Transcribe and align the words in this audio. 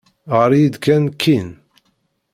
Ɣer-iyi-d 0.37 0.75
kan 0.83 1.03
Ken. 1.21 1.49